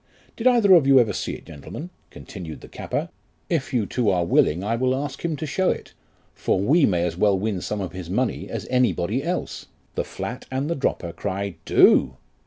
Did 0.35 0.47
either 0.47 0.73
of 0.73 0.87
you 0.87 0.99
ever 0.99 1.13
see 1.13 1.33
it, 1.33 1.45
gentlemen? 1.45 1.91
continued 2.09 2.61
the 2.61 2.67
capper; 2.67 3.09
if 3.51 3.71
you 3.71 3.85
two 3.85 4.09
are 4.09 4.25
willing 4.25 4.63
I 4.63 4.75
will 4.75 4.95
ask 4.95 5.23
him 5.23 5.35
to 5.35 5.45
show 5.45 5.69
it, 5.69 5.93
for 6.33 6.59
we 6.59 6.87
may 6.87 7.03
as 7.05 7.15
well 7.17 7.37
win 7.37 7.61
some 7.61 7.81
of 7.81 7.91
his 7.91 8.09
money 8.09 8.49
as 8.49 8.65
any 8.71 8.93
body 8.93 9.21
else: 9.23 9.67
the 9.93 10.03
flat 10.03 10.47
and 10.49 10.67
the 10.71 10.75
dropper 10.75 11.13
cry, 11.13 11.57
Do. 11.65 12.17